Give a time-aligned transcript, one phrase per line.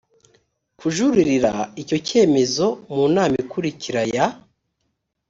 [0.79, 4.25] kujuririra icyo cyemezo mu nama ikurikira ya